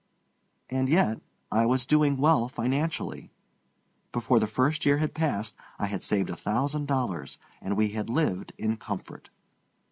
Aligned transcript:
And 0.67 0.89
yet 0.89 1.21
I 1.51 1.67
was 1.67 1.85
doing 1.85 2.17
well 2.17 2.47
financially. 2.49 3.29
Before 4.11 4.39
the 4.39 4.47
first 4.47 4.83
year 4.83 4.97
had 4.97 5.13
passed 5.13 5.55
I 5.77 5.85
had 5.85 6.01
saved 6.01 6.31
a 6.31 6.35
thousand 6.35 6.87
dollars, 6.87 7.37
and 7.61 7.77
we 7.77 7.89
had 7.89 8.09
lived 8.09 8.51
in 8.57 8.77
comfort. 8.77 9.29